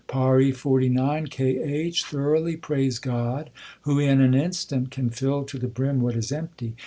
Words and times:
PAURI 0.07 0.51
XLIX 0.51 1.29
K 1.29 1.61
H. 1.61 2.05
Thoroughly 2.05 2.57
praise 2.57 2.97
God 2.97 3.51
Who 3.81 3.99
in 3.99 4.19
an 4.19 4.33
instant 4.33 4.89
can 4.89 5.11
fill 5.11 5.43
to 5.43 5.59
the 5.59 5.67
brim 5.67 6.01
what 6.01 6.15
is 6.15 6.31
empty. 6.31 6.73